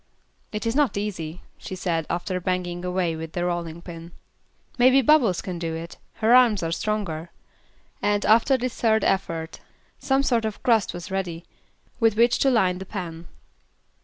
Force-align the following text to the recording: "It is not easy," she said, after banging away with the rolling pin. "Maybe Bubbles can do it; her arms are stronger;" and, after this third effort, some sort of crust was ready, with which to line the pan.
"It 0.51 0.65
is 0.65 0.75
not 0.75 0.97
easy," 0.97 1.43
she 1.59 1.75
said, 1.75 2.07
after 2.09 2.39
banging 2.39 2.83
away 2.83 3.15
with 3.15 3.33
the 3.33 3.45
rolling 3.45 3.83
pin. 3.83 4.13
"Maybe 4.79 5.03
Bubbles 5.03 5.43
can 5.43 5.59
do 5.59 5.75
it; 5.75 5.97
her 6.13 6.33
arms 6.33 6.63
are 6.63 6.71
stronger;" 6.71 7.29
and, 8.01 8.25
after 8.25 8.57
this 8.57 8.81
third 8.81 9.03
effort, 9.03 9.59
some 9.99 10.23
sort 10.23 10.43
of 10.43 10.63
crust 10.63 10.91
was 10.95 11.11
ready, 11.11 11.45
with 11.99 12.17
which 12.17 12.39
to 12.39 12.49
line 12.49 12.79
the 12.79 12.85
pan. 12.87 13.27